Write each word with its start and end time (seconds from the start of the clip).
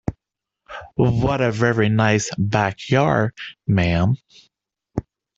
What 0.95 1.41
a 1.41 1.51
very 1.51 1.87
nice 1.87 2.31
backyard, 2.35 3.33
ma'am! 3.67 4.15